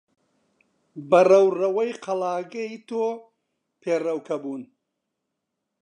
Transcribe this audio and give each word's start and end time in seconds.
بە 1.09 1.19
ڕەوڕەوەی 1.29 1.91
قەڵاکەی 2.03 2.73
تۆ 2.87 3.03
پێڕەوکە 3.81 4.35
بوون. 4.43 4.63